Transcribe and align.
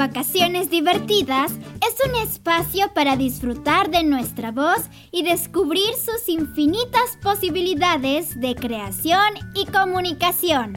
Vacaciones 0.00 0.70
Divertidas 0.70 1.52
es 1.52 2.08
un 2.08 2.16
espacio 2.22 2.90
para 2.94 3.16
disfrutar 3.16 3.90
de 3.90 4.02
nuestra 4.02 4.50
voz 4.50 4.88
y 5.12 5.22
descubrir 5.24 5.92
sus 5.92 6.26
infinitas 6.26 7.18
posibilidades 7.22 8.40
de 8.40 8.54
creación 8.54 9.28
y 9.54 9.66
comunicación. 9.66 10.72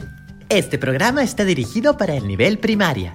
Este 0.50 0.76
programa 0.76 1.22
está 1.22 1.46
dirigido 1.46 1.96
para 1.96 2.14
el 2.14 2.28
nivel 2.28 2.58
primaria. 2.58 3.14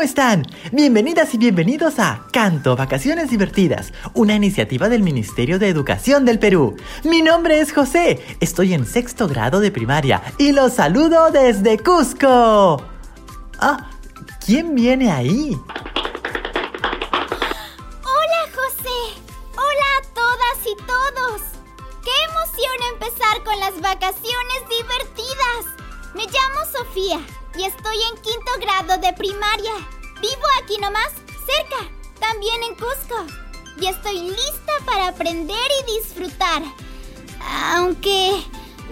¿Cómo 0.00 0.08
están? 0.08 0.46
Bienvenidas 0.72 1.34
y 1.34 1.36
bienvenidos 1.36 1.98
a 1.98 2.24
Canto 2.32 2.74
Vacaciones 2.74 3.28
Divertidas, 3.28 3.92
una 4.14 4.34
iniciativa 4.34 4.88
del 4.88 5.02
Ministerio 5.02 5.58
de 5.58 5.68
Educación 5.68 6.24
del 6.24 6.38
Perú. 6.38 6.74
Mi 7.04 7.20
nombre 7.20 7.60
es 7.60 7.70
José, 7.70 8.24
estoy 8.40 8.72
en 8.72 8.86
sexto 8.86 9.28
grado 9.28 9.60
de 9.60 9.70
primaria 9.70 10.22
y 10.38 10.52
los 10.52 10.72
saludo 10.72 11.30
desde 11.30 11.78
Cusco. 11.78 12.82
Ah, 13.58 13.90
¿quién 14.46 14.74
viene 14.74 15.12
ahí? 15.12 15.54
Hola 18.02 18.42
José, 18.54 19.00
hola 19.52 19.86
a 19.98 20.14
todas 20.14 20.64
y 20.64 20.76
todos. 20.86 21.42
¡Qué 22.02 22.10
emoción 22.30 22.72
empezar 22.94 23.44
con 23.44 23.60
las 23.60 23.78
vacaciones 23.82 24.64
divertidas! 24.70 25.66
Me 26.14 26.24
llamo 26.24 26.64
Sofía 26.72 27.39
y 27.60 27.64
estoy 27.64 27.96
en 28.10 28.22
quinto 28.22 28.52
grado 28.58 29.00
de 29.02 29.12
primaria. 29.12 29.72
Vivo 30.22 30.46
aquí 30.62 30.78
nomás, 30.80 31.10
cerca, 31.44 31.92
también 32.18 32.62
en 32.62 32.74
Cusco. 32.74 33.26
Y 33.78 33.86
estoy 33.86 34.18
lista 34.30 34.72
para 34.86 35.08
aprender 35.08 35.56
y 35.82 35.98
disfrutar. 35.98 36.62
Aunque 37.74 38.32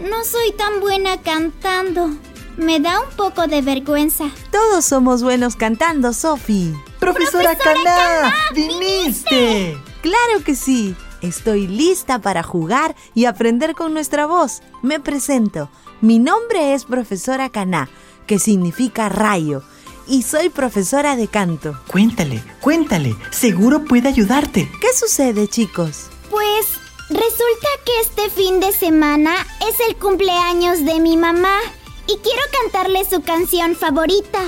no 0.03 0.23
soy 0.23 0.53
tan 0.53 0.81
buena 0.81 1.17
cantando. 1.23 2.11
Me 2.59 2.79
da 2.79 3.01
un 3.01 3.11
poco 3.17 3.47
de 3.47 3.63
vergüenza. 3.63 4.25
Todos 4.51 4.85
somos 4.85 5.23
buenos 5.23 5.57
cantando, 5.57 6.13
Sofi. 6.13 6.75
¡Profesora, 6.99 7.57
Caná! 7.57 8.35
¡Viniste! 8.55 9.79
Claro 10.03 10.45
que 10.45 10.55
sí. 10.55 10.95
Estoy 11.23 11.67
lista 11.67 12.19
para 12.19 12.43
jugar 12.43 12.95
y 13.15 13.25
aprender 13.25 13.75
con 13.75 13.95
nuestra 13.95 14.27
voz. 14.27 14.61
Me 14.83 15.01
presento. 15.01 15.71
Mi 16.01 16.19
nombre 16.19 16.75
es 16.75 16.85
profesora 16.85 17.49
Caná 17.49 17.89
que 18.29 18.39
significa 18.39 19.09
rayo, 19.09 19.65
y 20.07 20.23
soy 20.23 20.51
profesora 20.51 21.17
de 21.17 21.27
canto. 21.27 21.77
Cuéntale, 21.89 22.45
cuéntale, 22.61 23.17
seguro 23.31 23.85
puede 23.85 24.09
ayudarte. 24.09 24.71
¿Qué 24.81 24.95
sucede, 24.95 25.49
chicos? 25.49 26.07
Pues 26.31 26.67
resulta 27.09 27.69
que 27.85 28.01
este 28.01 28.31
fin 28.31 28.61
de 28.61 28.73
semana 28.73 29.35
es 29.69 29.75
el 29.89 29.97
cumpleaños 29.97 30.85
de 30.85 31.01
mi 31.01 31.17
mamá 31.17 31.59
y 32.07 32.17
quiero 32.19 32.43
cantarle 32.63 33.05
su 33.05 33.23
canción 33.23 33.75
favorita, 33.75 34.41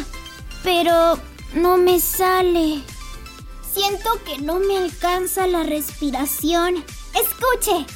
pero 0.62 1.19
no 1.55 1.77
me 1.77 1.98
sale. 1.98 2.83
Siento 3.73 4.11
que 4.25 4.39
no 4.39 4.58
me 4.61 4.78
alcanza 4.78 5.47
la 5.47 5.62
respiración. 5.62 6.84
Escuche. 7.14 7.86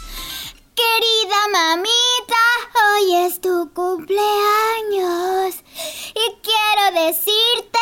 Querida 0.74 1.40
mamita, 1.52 2.44
hoy 2.74 3.26
es 3.26 3.40
tu 3.40 3.72
cumpleaños 3.72 5.54
y 6.10 6.24
quiero 6.42 7.06
decirte 7.06 7.78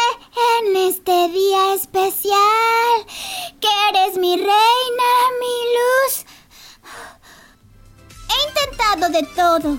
en 0.61 0.77
este 0.77 1.29
día 1.31 1.75
especial 1.75 3.07
que 3.61 3.69
eres 3.89 4.19
mi 4.19 4.37
reina, 4.37 5.09
mi 5.41 5.57
luz. 5.79 6.27
He 8.29 8.49
intentado 8.49 9.09
de 9.09 9.23
todo 9.35 9.71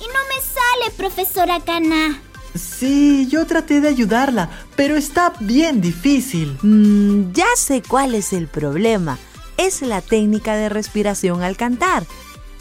y 0.00 0.06
no 0.08 0.20
me 0.28 0.40
sale, 0.40 0.90
profesora 0.96 1.60
Cana. 1.60 2.20
Sí, 2.56 3.28
yo 3.28 3.46
traté 3.46 3.80
de 3.80 3.88
ayudarla, 3.88 4.50
pero 4.74 4.96
está 4.96 5.34
bien 5.38 5.80
difícil. 5.80 6.58
Mm, 6.62 7.32
ya 7.32 7.46
sé 7.54 7.80
cuál 7.86 8.16
es 8.16 8.32
el 8.32 8.48
problema. 8.48 9.18
Es 9.56 9.82
la 9.82 10.00
técnica 10.02 10.56
de 10.56 10.68
respiración 10.68 11.42
al 11.44 11.56
cantar. 11.56 12.04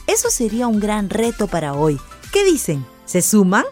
Eso 0.07 0.29
sería 0.29 0.67
un 0.67 0.79
gran 0.79 1.09
reto 1.09 1.47
para 1.47 1.73
hoy. 1.73 1.99
¿Qué 2.31 2.43
dicen? 2.43 2.85
¿Se 3.05 3.21
suman? 3.21 3.65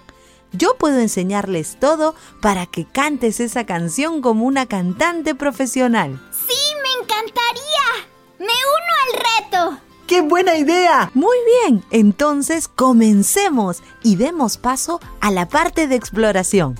Yo 0.51 0.75
puedo 0.77 0.99
enseñarles 0.99 1.77
todo 1.79 2.15
para 2.41 2.65
que 2.65 2.85
cantes 2.85 3.39
esa 3.39 3.65
canción 3.65 4.21
como 4.21 4.45
una 4.45 4.65
cantante 4.67 5.35
profesional. 5.35 6.19
Sí, 6.31 6.59
me 6.81 7.03
encantaría. 7.03 8.07
Me 8.39 8.45
uno 8.45 8.93
al 9.03 9.73
reto. 9.73 9.81
¡Qué 10.07 10.21
buena 10.21 10.57
idea! 10.57 11.11
Muy 11.13 11.37
bien, 11.65 11.83
entonces 11.89 12.67
comencemos 12.67 13.81
y 14.03 14.15
demos 14.15 14.57
paso 14.57 14.99
a 15.21 15.31
la 15.31 15.47
parte 15.47 15.87
de 15.87 15.95
exploración. 15.95 16.79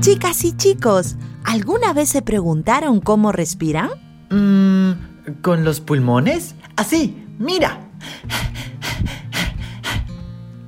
Chicas 0.00 0.44
y 0.44 0.56
chicos, 0.56 1.16
¿alguna 1.44 1.92
vez 1.92 2.08
se 2.08 2.22
preguntaron 2.22 3.00
cómo 3.00 3.32
respiran? 3.32 4.05
Mmm, 4.30 4.92
¿con 5.42 5.64
los 5.64 5.80
pulmones? 5.80 6.54
Así, 6.76 7.24
mira. 7.38 7.88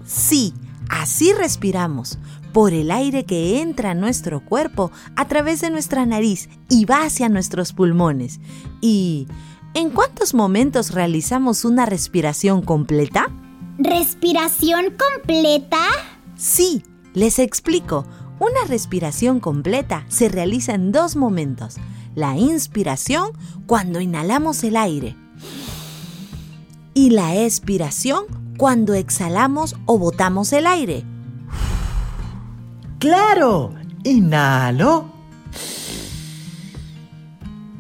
Sí, 0.05 0.53
así 0.89 1.33
respiramos, 1.33 2.19
por 2.53 2.73
el 2.73 2.91
aire 2.91 3.25
que 3.25 3.61
entra 3.61 3.93
a 3.93 3.95
nuestro 3.95 4.45
cuerpo 4.45 4.91
a 5.17 5.27
través 5.27 5.61
de 5.61 5.71
nuestra 5.71 6.07
nariz 6.07 6.49
y 6.69 6.85
va 6.85 7.05
hacia 7.05 7.29
nuestros 7.29 7.73
pulmones. 7.73 8.41
¿Y 8.81 9.27
en 9.75 9.91
cuántos 9.91 10.35
momentos 10.35 10.93
realizamos 10.93 11.65
una 11.65 11.87
respiración 11.87 12.63
completa? 12.63 13.29
¿Respiración 13.79 14.87
completa? 14.97 15.79
Sí, 16.37 16.83
les 17.15 17.39
explico. 17.39 18.07
Una 18.41 18.65
respiración 18.69 19.41
completa 19.41 20.05
se 20.09 20.29
realiza 20.29 20.75
en 20.75 20.93
dos 20.93 21.17
momentos. 21.17 21.77
La 22.15 22.37
inspiración 22.37 23.31
cuando 23.67 24.01
inhalamos 24.01 24.65
el 24.65 24.77
aire 24.77 25.17
y 26.95 27.11
la 27.11 27.37
expiración 27.37 28.25
cuando 28.57 28.95
exhalamos 28.95 29.77
o 29.87 29.99
botamos 29.99 30.53
el 30.53 30.67
aire. 30.67 31.05
¡Claro! 32.99 33.73
Inhalo 34.03 35.13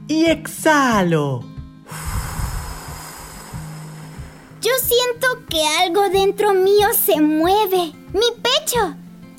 y 0.07 0.27
exhalo. 0.27 1.45
Yo 4.61 4.71
siento 4.81 5.47
que 5.49 5.67
algo 5.83 6.09
dentro 6.11 6.55
mío 6.55 6.89
se 6.95 7.21
mueve. 7.21 7.93
Mi 8.13 8.31
pecho. 8.43 8.95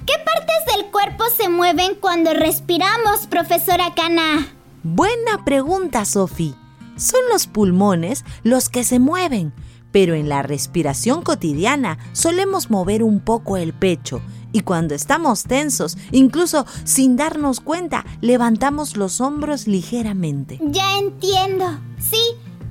¿Qué 0.06 0.14
partes 0.26 0.76
del 0.76 0.92
cuerpo 0.92 1.24
se 1.36 1.48
mueven 1.48 1.96
cuando 1.96 2.34
respiramos, 2.34 3.28
profesora 3.28 3.94
Cana? 3.96 4.59
Buena 4.84 5.44
pregunta, 5.46 6.06
Sophie. 6.06 6.56
Son 6.96 7.22
los 7.32 7.48
pulmones 7.48 8.26
los 8.44 8.70
que 8.70 8.84
se 8.84 9.00
mueven, 9.00 9.54
pero 9.92 10.14
en 10.16 10.30
la 10.30 10.42
respiración 10.42 11.22
cotidiana 11.22 11.98
solemos 12.14 12.70
mover 12.70 13.04
un 13.04 13.20
poco 13.20 13.58
el 13.58 13.74
pecho 13.74 14.22
y 14.52 14.62
cuando 14.62 14.96
estamos 14.96 15.44
tensos, 15.44 15.98
incluso 16.12 16.66
sin 16.84 17.16
darnos 17.16 17.60
cuenta, 17.60 18.06
levantamos 18.22 18.98
los 18.98 19.22
hombros 19.22 19.68
ligeramente. 19.68 20.60
Ya 20.62 20.98
entiendo. 20.98 21.66
Sí, 22.00 22.22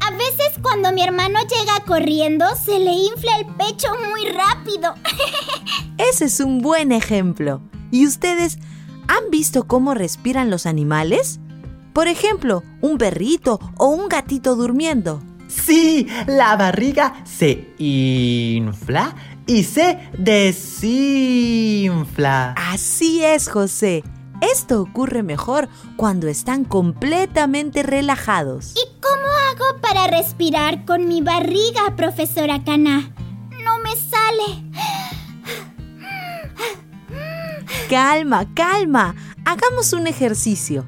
a 0.01 0.11
veces 0.13 0.59
cuando 0.61 0.93
mi 0.93 1.03
hermano 1.03 1.39
llega 1.43 1.85
corriendo 1.87 2.47
se 2.57 2.79
le 2.79 2.93
infla 2.93 3.39
el 3.39 3.47
pecho 3.55 3.89
muy 4.11 4.29
rápido. 4.31 4.95
Ese 5.99 6.25
es 6.25 6.41
un 6.41 6.61
buen 6.61 6.91
ejemplo. 6.91 7.61
¿Y 7.91 8.07
ustedes 8.07 8.59
han 9.07 9.31
visto 9.31 9.67
cómo 9.67 9.95
respiran 9.95 10.51
los 10.51 10.67
animales? 10.67 11.41
Por 11.99 12.07
ejemplo, 12.07 12.63
un 12.81 12.97
perrito 12.97 13.59
o 13.77 13.89
un 13.89 14.09
gatito 14.09 14.55
durmiendo. 14.55 15.21
Sí, 15.49 16.07
la 16.29 16.55
barriga 16.55 17.25
se 17.25 17.75
infla 17.77 19.17
y 19.49 19.65
se 19.65 19.99
desinfla. 20.17 20.95
Así 22.57 23.25
es, 23.25 23.49
José. 23.49 24.05
Esto 24.41 24.81
ocurre 24.81 25.25
mejor 25.25 25.69
cuando 25.97 26.29
están 26.29 26.65
completamente 26.65 27.83
relajados. 27.83 28.75
¿Y 28.77 28.85
cómo 29.01 29.27
hago 29.51 29.81
para 29.81 30.07
respirar 30.07 30.85
con 30.85 31.09
mi 31.09 31.21
barriga, 31.21 31.97
profesora 31.97 32.63
Cana? 32.63 33.13
No 33.65 33.81
me 33.81 33.97
sale. 33.97 34.63
Calma, 37.91 38.47
calma. 38.55 39.17
Hagamos 39.45 39.93
un 39.93 40.07
ejercicio. 40.07 40.87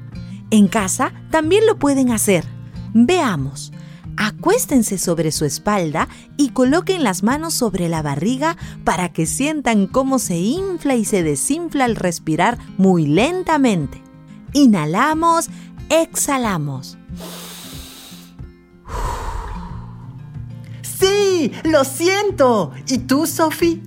En 0.51 0.67
casa 0.67 1.13
también 1.29 1.65
lo 1.65 1.79
pueden 1.79 2.11
hacer. 2.11 2.45
Veamos. 2.93 3.71
Acuéstense 4.17 4.97
sobre 4.97 5.31
su 5.31 5.45
espalda 5.45 6.09
y 6.35 6.49
coloquen 6.49 7.03
las 7.03 7.23
manos 7.23 7.53
sobre 7.53 7.87
la 7.87 8.01
barriga 8.01 8.57
para 8.83 9.13
que 9.13 9.25
sientan 9.25 9.87
cómo 9.87 10.19
se 10.19 10.37
infla 10.37 10.95
y 10.95 11.05
se 11.05 11.23
desinfla 11.23 11.85
al 11.85 11.95
respirar 11.95 12.57
muy 12.77 13.07
lentamente. 13.07 14.03
Inhalamos, 14.51 15.49
exhalamos. 15.89 16.97
¡Sí! 20.81 21.51
¡Lo 21.63 21.85
siento! 21.85 22.73
¿Y 22.87 22.99
tú, 22.99 23.25
Sophie? 23.25 23.81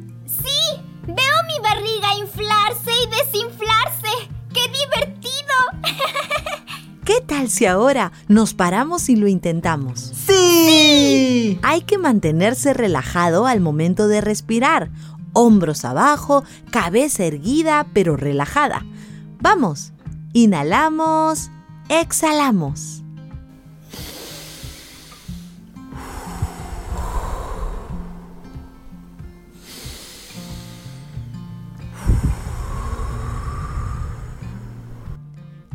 ¿Qué 7.14 7.20
tal 7.20 7.49
si 7.49 7.64
ahora 7.64 8.11
nos 8.26 8.55
paramos 8.55 9.08
y 9.08 9.14
lo 9.14 9.28
intentamos? 9.28 10.12
¡Sí! 10.26 11.61
Hay 11.62 11.82
que 11.82 11.96
mantenerse 11.96 12.75
relajado 12.75 13.46
al 13.46 13.61
momento 13.61 14.08
de 14.08 14.20
respirar. 14.20 14.90
Hombros 15.32 15.84
abajo, 15.84 16.43
cabeza 16.72 17.25
erguida 17.25 17.87
pero 17.93 18.16
relajada. 18.16 18.84
Vamos, 19.40 19.93
inhalamos, 20.32 21.52
exhalamos. 21.88 23.03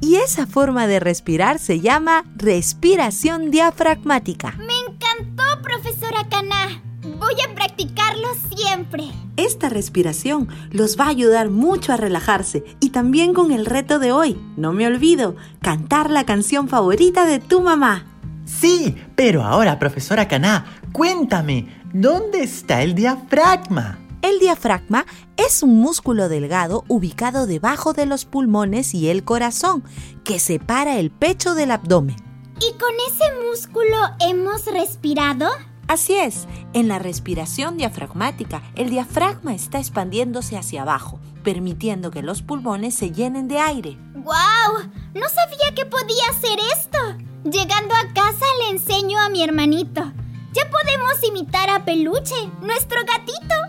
Y 0.01 0.15
esa 0.15 0.47
forma 0.47 0.87
de 0.87 0.99
respirar 0.99 1.59
se 1.59 1.81
llama 1.81 2.23
respiración 2.35 3.51
diafragmática. 3.51 4.55
Me 4.57 4.73
encantó, 4.87 5.43
profesora 5.61 6.27
Caná. 6.29 6.81
Voy 7.01 7.35
a 7.47 7.53
practicarlo 7.53 8.27
siempre. 8.55 9.05
Esta 9.35 9.69
respiración 9.69 10.47
los 10.71 10.97
va 10.97 11.05
a 11.05 11.09
ayudar 11.09 11.49
mucho 11.49 11.93
a 11.93 11.97
relajarse 11.97 12.63
y 12.79 12.89
también 12.89 13.33
con 13.33 13.51
el 13.51 13.65
reto 13.65 13.99
de 13.99 14.11
hoy. 14.11 14.37
No 14.57 14.73
me 14.73 14.87
olvido, 14.87 15.35
cantar 15.61 16.09
la 16.09 16.25
canción 16.25 16.67
favorita 16.69 17.25
de 17.25 17.39
tu 17.39 17.61
mamá. 17.61 18.05
Sí, 18.45 18.95
pero 19.15 19.43
ahora, 19.43 19.79
profesora 19.79 20.27
Caná, 20.27 20.65
cuéntame, 20.91 21.67
¿dónde 21.93 22.41
está 22.41 22.81
el 22.81 22.95
diafragma? 22.95 23.99
El 24.21 24.39
diafragma 24.39 25.05
es 25.37 25.63
un 25.63 25.79
músculo 25.79 26.27
delgado 26.27 26.83
ubicado 26.87 27.47
debajo 27.47 27.93
de 27.93 28.05
los 28.05 28.25
pulmones 28.25 28.93
y 28.93 29.09
el 29.09 29.23
corazón, 29.23 29.83
que 30.23 30.39
separa 30.39 30.99
el 30.99 31.09
pecho 31.09 31.55
del 31.55 31.71
abdomen. 31.71 32.17
¿Y 32.59 32.77
con 32.77 32.91
ese 33.07 33.23
músculo 33.47 33.97
hemos 34.19 34.65
respirado? 34.65 35.47
Así 35.87 36.15
es, 36.15 36.47
en 36.73 36.87
la 36.89 36.99
respiración 36.99 37.77
diafragmática, 37.77 38.61
el 38.75 38.89
diafragma 38.89 39.55
está 39.55 39.79
expandiéndose 39.79 40.57
hacia 40.57 40.81
abajo, 40.81 41.19
permitiendo 41.43 42.11
que 42.11 42.21
los 42.21 42.41
pulmones 42.41 42.93
se 42.93 43.11
llenen 43.11 43.47
de 43.47 43.59
aire. 43.59 43.97
¡Guau! 44.15 44.83
No 45.15 45.29
sabía 45.29 45.73
que 45.73 45.85
podía 45.85 46.23
hacer 46.29 46.59
esto. 46.77 46.97
Llegando 47.45 47.95
a 47.95 48.13
casa 48.13 48.45
le 48.61 48.71
enseño 48.71 49.17
a 49.17 49.29
mi 49.29 49.41
hermanito. 49.41 50.03
Ya 50.51 50.69
podemos 50.69 51.23
imitar 51.25 51.69
a 51.69 51.85
Peluche, 51.85 52.35
nuestro 52.61 52.99
gatito. 53.05 53.68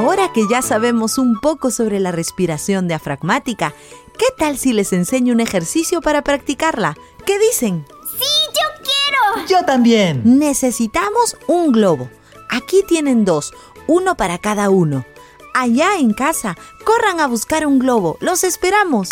Ahora 0.00 0.32
que 0.32 0.48
ya 0.48 0.62
sabemos 0.62 1.18
un 1.18 1.38
poco 1.38 1.70
sobre 1.70 2.00
la 2.00 2.10
respiración 2.10 2.88
diafragmática, 2.88 3.74
¿qué 4.16 4.24
tal 4.38 4.56
si 4.56 4.72
les 4.72 4.94
enseño 4.94 5.34
un 5.34 5.40
ejercicio 5.40 6.00
para 6.00 6.24
practicarla? 6.24 6.96
¿Qué 7.26 7.38
dicen? 7.38 7.84
¡Sí, 8.18 8.24
yo 8.46 8.82
quiero! 8.82 9.46
Yo 9.46 9.66
también. 9.66 10.22
Necesitamos 10.24 11.36
un 11.48 11.72
globo. 11.72 12.08
Aquí 12.48 12.82
tienen 12.88 13.26
dos, 13.26 13.52
uno 13.88 14.16
para 14.16 14.38
cada 14.38 14.70
uno. 14.70 15.04
Allá 15.52 15.98
en 15.98 16.14
casa, 16.14 16.56
corran 16.86 17.20
a 17.20 17.26
buscar 17.26 17.66
un 17.66 17.78
globo. 17.78 18.16
Los 18.20 18.42
esperamos. 18.42 19.10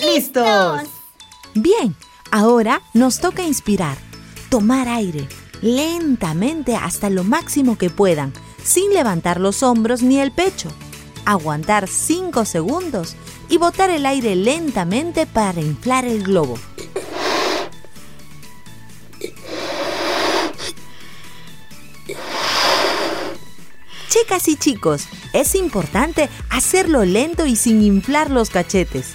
¡Listos! 0.00 0.82
Bien, 1.56 1.96
ahora 2.30 2.82
nos 2.94 3.18
toca 3.18 3.42
inspirar, 3.42 3.98
tomar 4.48 4.86
aire 4.86 5.26
lentamente 5.62 6.76
hasta 6.76 7.10
lo 7.10 7.24
máximo 7.24 7.78
que 7.78 7.90
puedan, 7.90 8.32
sin 8.62 8.92
levantar 8.92 9.40
los 9.40 9.62
hombros 9.62 10.02
ni 10.02 10.20
el 10.20 10.32
pecho. 10.32 10.68
Aguantar 11.24 11.88
5 11.88 12.44
segundos 12.44 13.16
y 13.48 13.58
botar 13.58 13.90
el 13.90 14.06
aire 14.06 14.36
lentamente 14.36 15.26
para 15.26 15.60
inflar 15.60 16.04
el 16.04 16.22
globo. 16.22 16.58
Chicas 24.08 24.48
y 24.48 24.56
chicos, 24.56 25.04
es 25.32 25.54
importante 25.54 26.28
hacerlo 26.50 27.04
lento 27.04 27.46
y 27.46 27.56
sin 27.56 27.82
inflar 27.82 28.30
los 28.30 28.50
cachetes. 28.50 29.14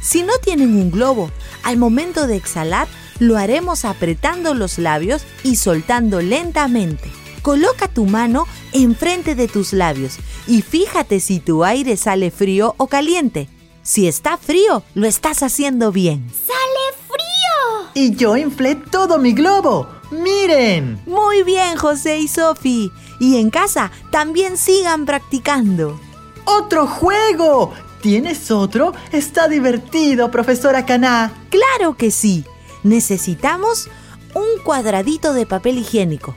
Si 0.00 0.22
no 0.22 0.38
tienen 0.38 0.76
un 0.76 0.90
globo, 0.90 1.30
al 1.64 1.76
momento 1.76 2.26
de 2.26 2.36
exhalar, 2.36 2.88
lo 3.18 3.36
haremos 3.36 3.84
apretando 3.84 4.54
los 4.54 4.78
labios 4.78 5.22
y 5.42 5.56
soltando 5.56 6.20
lentamente. 6.20 7.10
Coloca 7.42 7.88
tu 7.88 8.04
mano 8.04 8.46
enfrente 8.72 9.34
de 9.34 9.48
tus 9.48 9.72
labios 9.72 10.18
y 10.46 10.62
fíjate 10.62 11.20
si 11.20 11.40
tu 11.40 11.64
aire 11.64 11.96
sale 11.96 12.30
frío 12.30 12.74
o 12.78 12.86
caliente. 12.88 13.48
Si 13.82 14.06
está 14.06 14.36
frío, 14.36 14.82
lo 14.94 15.06
estás 15.06 15.42
haciendo 15.42 15.92
bien. 15.92 16.28
¡Sale 16.28 16.98
frío! 17.06 17.90
Y 17.94 18.14
yo 18.16 18.36
inflé 18.36 18.74
todo 18.74 19.18
mi 19.18 19.32
globo. 19.32 19.88
¡Miren! 20.10 21.00
Muy 21.06 21.42
bien, 21.42 21.76
José 21.76 22.18
y 22.18 22.28
Sofi. 22.28 22.92
Y 23.18 23.36
en 23.36 23.50
casa 23.50 23.90
también 24.10 24.56
sigan 24.56 25.06
practicando. 25.06 25.98
¡Otro 26.44 26.86
juego! 26.86 27.72
¿Tienes 28.00 28.50
otro? 28.50 28.92
Está 29.10 29.48
divertido, 29.48 30.30
profesora 30.30 30.86
Caná. 30.86 31.32
Claro 31.50 31.96
que 31.96 32.10
sí. 32.10 32.44
Necesitamos 32.82 33.88
un 34.34 34.62
cuadradito 34.62 35.32
de 35.32 35.46
papel 35.46 35.78
higiénico. 35.78 36.36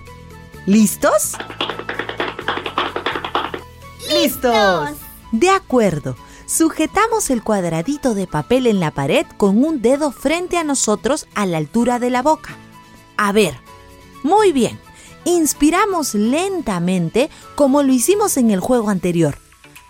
¿Listos? 0.66 1.34
¡Listos! 4.14 4.90
De 5.32 5.50
acuerdo. 5.50 6.16
Sujetamos 6.46 7.30
el 7.30 7.44
cuadradito 7.44 8.14
de 8.14 8.28
papel 8.28 8.68
en 8.68 8.80
la 8.80 8.92
pared 8.92 9.26
con 9.38 9.64
un 9.64 9.82
dedo 9.82 10.12
frente 10.12 10.58
a 10.58 10.64
nosotros 10.64 11.28
a 11.34 11.46
la 11.46 11.58
altura 11.58 11.98
de 11.98 12.10
la 12.10 12.22
boca. 12.22 12.58
A 13.16 13.32
ver. 13.32 13.58
Muy 14.24 14.52
bien. 14.52 14.80
Inspiramos 15.24 16.14
lentamente 16.14 17.30
como 17.56 17.84
lo 17.84 17.94
hicimos 17.94 18.38
en 18.38 18.52
el 18.52 18.60
juego 18.60 18.90
anterior. 18.90 19.38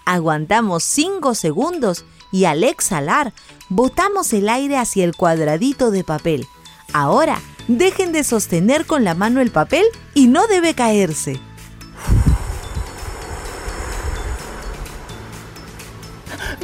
Aguantamos 0.05 0.83
5 0.83 1.35
segundos 1.35 2.05
y 2.31 2.45
al 2.45 2.63
exhalar, 2.63 3.33
botamos 3.69 4.33
el 4.33 4.49
aire 4.49 4.77
hacia 4.77 5.03
el 5.03 5.15
cuadradito 5.15 5.91
de 5.91 6.03
papel. 6.03 6.47
Ahora, 6.93 7.41
dejen 7.67 8.11
de 8.11 8.23
sostener 8.23 8.85
con 8.85 9.03
la 9.03 9.15
mano 9.15 9.41
el 9.41 9.51
papel 9.51 9.85
y 10.13 10.27
no 10.27 10.47
debe 10.47 10.73
caerse. 10.73 11.39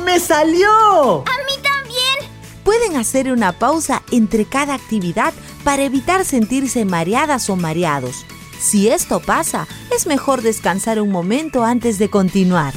¡Me 0.04 0.20
salió! 0.20 1.24
¡A 1.26 1.38
mí 1.46 1.54
también! 1.62 2.32
Pueden 2.64 2.96
hacer 2.96 3.32
una 3.32 3.52
pausa 3.52 4.04
entre 4.12 4.46
cada 4.46 4.74
actividad 4.74 5.34
para 5.64 5.84
evitar 5.84 6.24
sentirse 6.24 6.86
mareadas 6.86 7.50
o 7.50 7.56
mareados. 7.56 8.26
Si 8.60 8.90
esto 8.90 9.20
pasa, 9.20 9.68
es 9.96 10.08
mejor 10.08 10.42
descansar 10.42 11.00
un 11.02 11.12
momento 11.12 11.64
antes 11.64 12.00
de 12.00 12.10
continuar. 12.10 12.74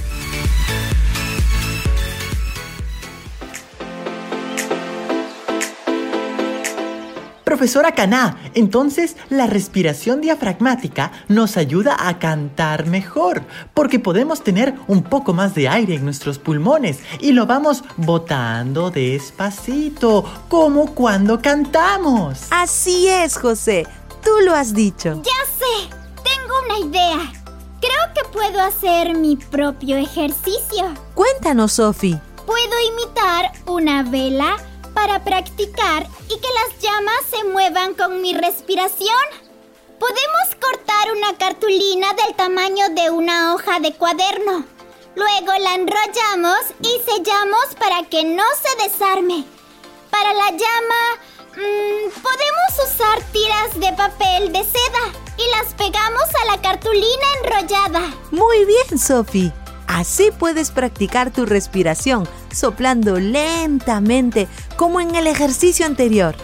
Profesora 7.51 7.97
Caná, 7.97 8.37
entonces 8.55 9.17
la 9.29 9.49
respiración 9.49 10.21
diafragmática 10.21 11.11
nos 11.27 11.57
ayuda 11.57 11.97
a 11.99 12.21
cantar 12.21 12.87
mejor, 12.87 13.43
porque 13.75 13.99
podemos 13.99 14.45
tener 14.45 14.77
un 14.87 15.03
poco 15.03 15.33
más 15.35 15.53
de 15.57 15.69
aire 15.69 15.97
en 15.97 16.05
nuestros 16.05 16.39
pulmones 16.39 17.01
y 17.19 17.33
lo 17.33 17.47
vamos 17.47 17.83
botando 17.97 18.93
despacito, 18.93 20.25
como 20.49 20.95
cuando 20.95 21.43
cantamos. 21.43 22.43
Así 22.53 23.09
es, 23.09 23.37
José, 23.37 23.85
tú 24.23 24.31
lo 24.45 24.55
has 24.55 24.73
dicho. 24.73 25.21
Ya 25.25 25.45
sé, 25.59 25.91
tengo 26.23 26.55
una 26.67 26.89
idea. 26.89 27.33
Creo 27.81 28.15
que 28.15 28.33
puedo 28.33 28.61
hacer 28.61 29.17
mi 29.17 29.35
propio 29.35 29.97
ejercicio. 29.97 30.95
Cuéntanos, 31.17 31.73
Sofi. 31.73 32.17
Puedo 32.47 32.75
imitar 32.93 33.51
una 33.67 34.05
vela 34.05 34.57
para 34.95 35.25
practicar 35.25 36.07
y 36.29 36.39
que 36.41 36.49
las 36.55 36.79
llamas 36.81 37.21
se 37.31 37.45
muevan 37.45 37.95
con 37.95 38.23
mi 38.23 38.35
respiración. 38.35 39.17
Podemos 39.99 40.55
cortar 40.61 41.13
una 41.17 41.37
cartulina 41.37 42.15
del 42.15 42.35
tamaño 42.35 42.89
de 42.91 43.11
una 43.11 43.55
hoja 43.55 43.81
de 43.81 43.93
cuaderno. 43.95 44.65
Luego 45.15 45.53
la 45.61 45.75
enrollamos 45.75 46.61
y 46.81 47.01
sellamos 47.11 47.75
para 47.79 48.03
que 48.05 48.25
no 48.25 48.45
se 48.63 48.85
desarme. 48.85 49.45
Para 50.11 50.33
la 50.33 50.51
llama, 50.51 51.03
mmm, 51.57 52.11
podemos 52.23 52.93
usar 52.93 53.23
tiras 53.33 53.75
de 53.79 53.93
papel 53.97 54.53
de 54.53 54.65
seda 54.65 55.21
y 55.37 55.51
las 55.57 55.75
pegamos 55.75 56.25
a 56.43 56.57
la 56.57 56.63
cartulina 56.63 57.27
enrollada. 57.43 58.15
Muy 58.31 58.65
bien, 58.65 58.99
Sophie. 58.99 59.53
Así 59.87 60.31
puedes 60.31 60.71
practicar 60.71 61.33
tu 61.33 61.47
respiración, 61.47 62.29
soplando 62.53 63.19
lentamente, 63.19 64.49
como 64.77 65.01
en 65.01 65.15
el 65.15 65.27
ejercicio 65.27 65.87
anterior. 65.87 66.35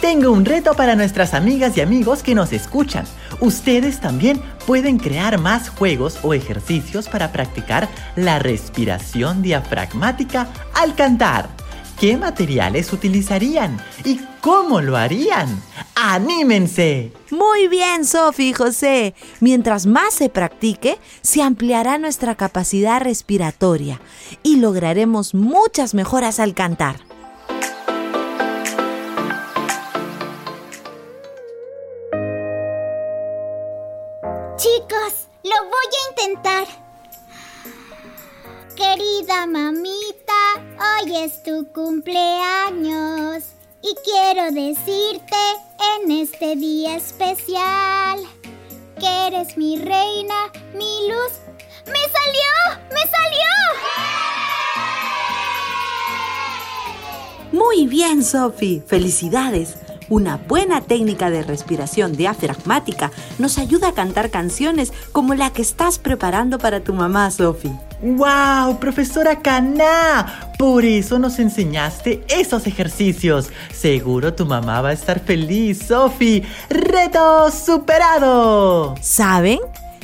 Tengo 0.00 0.32
un 0.32 0.44
reto 0.44 0.74
para 0.74 0.96
nuestras 0.96 1.32
amigas 1.32 1.78
y 1.78 1.80
amigos 1.80 2.22
que 2.22 2.34
nos 2.34 2.52
escuchan. 2.52 3.06
Ustedes 3.40 4.00
también 4.00 4.38
pueden 4.66 4.98
crear 4.98 5.38
más 5.38 5.70
juegos 5.70 6.18
o 6.22 6.34
ejercicios 6.34 7.08
para 7.08 7.32
practicar 7.32 7.88
la 8.14 8.38
respiración 8.38 9.40
diafragmática 9.40 10.48
al 10.74 10.94
cantar. 10.94 11.48
¿Qué 11.98 12.18
materiales 12.18 12.92
utilizarían? 12.92 13.80
¿Y 14.04 14.20
cómo 14.42 14.82
lo 14.82 14.96
harían? 14.96 15.48
¡Anímense! 15.94 17.12
Muy 17.54 17.68
bien, 17.68 18.04
Sofi 18.04 18.48
y 18.48 18.52
José. 18.52 19.14
Mientras 19.38 19.86
más 19.86 20.12
se 20.14 20.28
practique, 20.28 20.98
se 21.22 21.40
ampliará 21.40 21.98
nuestra 21.98 22.34
capacidad 22.34 23.00
respiratoria 23.00 24.00
y 24.42 24.56
lograremos 24.56 25.34
muchas 25.34 25.94
mejoras 25.94 26.40
al 26.40 26.52
cantar. 26.52 26.96
Chicos, 34.56 35.28
lo 35.44 35.56
voy 35.70 35.90
a 35.94 36.10
intentar. 36.10 36.66
Querida 38.74 39.46
mamita, 39.46 40.32
hoy 41.04 41.18
es 41.18 41.40
tu 41.44 41.68
cumpleaños 41.72 43.44
y 43.80 43.94
quiero 44.02 44.50
decirte 44.50 45.36
en 46.02 46.10
este 46.10 46.56
día 46.56 46.96
especial 46.96 48.18
que 48.98 49.26
eres 49.26 49.56
mi 49.56 49.76
reina, 49.76 50.34
mi 50.74 51.08
luz. 51.08 51.32
¡Me 51.86 52.00
salió! 52.00 52.80
¡Me 52.90 53.00
salió! 53.00 53.44
Muy 57.52 57.86
bien, 57.86 58.24
Sophie. 58.24 58.82
Felicidades. 58.86 59.76
Una 60.10 60.36
buena 60.36 60.82
técnica 60.82 61.30
de 61.30 61.42
respiración 61.42 62.16
diafragmática 62.16 63.10
nos 63.38 63.58
ayuda 63.58 63.88
a 63.88 63.94
cantar 63.94 64.30
canciones 64.30 64.92
como 65.12 65.34
la 65.34 65.50
que 65.50 65.62
estás 65.62 65.98
preparando 65.98 66.58
para 66.58 66.80
tu 66.80 66.92
mamá, 66.92 67.30
Sophie. 67.30 67.72
¡Wow, 68.02 68.78
profesora 68.78 69.40
Caná! 69.40 70.50
Por 70.58 70.84
eso 70.84 71.18
nos 71.18 71.38
enseñaste 71.38 72.22
esos 72.28 72.66
ejercicios. 72.66 73.48
Seguro 73.72 74.34
tu 74.34 74.44
mamá 74.44 74.82
va 74.82 74.90
a 74.90 74.92
estar 74.92 75.20
feliz, 75.20 75.86
Sophie. 75.88 76.42
¡Reto 76.68 77.50
superado! 77.50 78.94
¿Saben? 79.00 79.58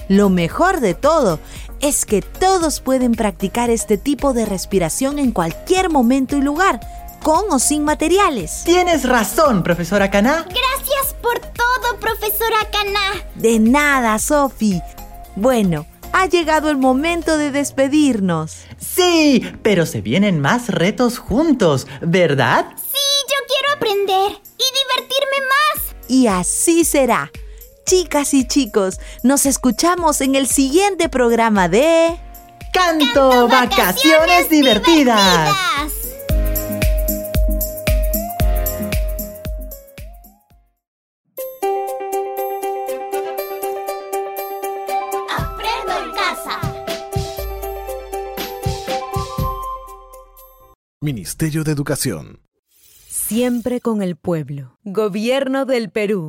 Lo 0.09 0.31
mejor 0.31 0.81
de 0.81 0.95
todo 0.95 1.39
es 1.81 2.05
que 2.05 2.23
todos 2.23 2.81
pueden 2.81 3.13
practicar 3.13 3.71
este 3.71 3.99
tipo 3.99 4.33
de 4.33 4.47
respiración 4.47 5.19
en 5.19 5.33
cualquier 5.33 5.91
momento 5.91 6.37
y 6.37 6.43
lugar 6.43 6.81
con 7.23 7.45
o 7.51 7.59
sin 7.59 7.85
materiales. 7.85 8.63
Tienes 8.65 9.09
razón, 9.09 9.63
profesora 9.63 10.11
Caná. 10.11 10.45
Gracias 10.45 11.15
por 11.23 11.39
todo, 11.39 11.99
profesora 12.01 12.57
Caná. 12.73 13.25
De 13.35 13.59
nada, 13.59 14.19
Sophie. 14.19 14.83
Bueno, 15.37 15.87
ha 16.13 16.27
llegado 16.27 16.71
el 16.71 16.77
momento 16.77 17.39
de 17.39 17.51
despedirnos. 17.51 18.65
Sí, 18.79 19.43
pero 19.63 19.87
se 19.87 20.01
vienen 20.01 20.41
más 20.41 20.69
retos 20.69 21.19
juntos, 21.19 21.87
¿verdad? 22.01 22.67
Sí, 22.77 22.99
yo 23.29 23.37
quiero 23.47 23.75
aprender 23.77 24.33
y 24.33 24.65
divertirme 24.79 25.47
más. 25.49 25.95
Y 26.09 26.27
así 26.27 26.85
será. 26.85 27.31
Chicas 27.87 28.35
y 28.35 28.47
chicos, 28.47 29.01
nos 29.23 29.47
escuchamos 29.47 30.21
en 30.21 30.35
el 30.35 30.47
siguiente 30.47 31.09
programa 31.09 31.69
de... 31.69 32.19
Canto, 32.73 33.49
vacaciones, 33.49 34.49
divertidas. 34.49 35.51
Ministerio 51.03 51.65
de 51.65 51.73
Educación. 51.73 52.41
Siempre 53.09 53.81
con 53.81 54.03
el 54.03 54.17
pueblo. 54.17 54.79
Gobierno 54.85 55.65
del 55.65 55.91
Perú. 55.91 56.29